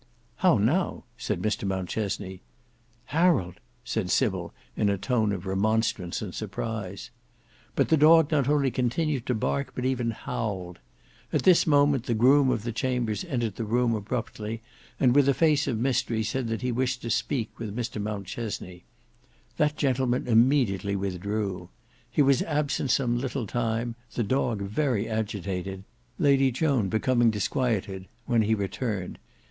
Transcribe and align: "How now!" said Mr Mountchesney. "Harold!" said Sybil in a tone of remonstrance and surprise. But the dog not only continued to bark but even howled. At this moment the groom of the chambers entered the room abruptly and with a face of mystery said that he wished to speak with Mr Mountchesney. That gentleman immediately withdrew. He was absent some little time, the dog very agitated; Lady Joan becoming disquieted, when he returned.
"How 0.37 0.57
now!" 0.57 1.03
said 1.15 1.43
Mr 1.43 1.63
Mountchesney. 1.63 2.41
"Harold!" 3.13 3.59
said 3.83 4.09
Sybil 4.09 4.51
in 4.75 4.89
a 4.89 4.97
tone 4.97 5.31
of 5.31 5.45
remonstrance 5.45 6.23
and 6.23 6.33
surprise. 6.33 7.11
But 7.75 7.89
the 7.89 7.97
dog 7.97 8.31
not 8.31 8.49
only 8.49 8.71
continued 8.71 9.27
to 9.27 9.35
bark 9.35 9.73
but 9.75 9.85
even 9.85 10.09
howled. 10.09 10.79
At 11.31 11.43
this 11.43 11.67
moment 11.67 12.05
the 12.07 12.15
groom 12.15 12.49
of 12.49 12.63
the 12.63 12.71
chambers 12.71 13.23
entered 13.25 13.57
the 13.57 13.63
room 13.63 13.93
abruptly 13.93 14.63
and 14.99 15.13
with 15.13 15.29
a 15.29 15.35
face 15.35 15.67
of 15.67 15.77
mystery 15.77 16.23
said 16.23 16.47
that 16.47 16.63
he 16.63 16.71
wished 16.71 17.03
to 17.03 17.11
speak 17.11 17.59
with 17.59 17.75
Mr 17.75 18.01
Mountchesney. 18.01 18.85
That 19.57 19.77
gentleman 19.77 20.25
immediately 20.27 20.95
withdrew. 20.95 21.69
He 22.09 22.23
was 22.23 22.41
absent 22.41 22.89
some 22.89 23.19
little 23.19 23.45
time, 23.45 23.93
the 24.15 24.23
dog 24.23 24.63
very 24.63 25.07
agitated; 25.07 25.83
Lady 26.17 26.49
Joan 26.51 26.89
becoming 26.89 27.29
disquieted, 27.29 28.07
when 28.25 28.41
he 28.41 28.55
returned. 28.55 29.19